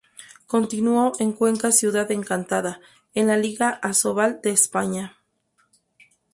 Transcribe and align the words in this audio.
Continuó 0.47 1.11
en 1.19 1.31
Cuenca 1.31 1.71
Ciudad 1.71 2.09
Encantada, 2.11 2.81
en 3.13 3.27
la 3.27 3.37
Liga 3.37 3.69
Asobal 3.83 4.39
de 4.41 4.49
España. 4.49 5.17